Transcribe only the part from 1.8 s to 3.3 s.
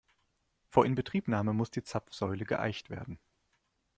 Zapfsäule geeicht werden.